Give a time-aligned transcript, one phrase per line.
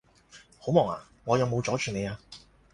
[0.57, 1.03] 好忙呀？
[1.25, 2.19] 我有冇阻住你呀？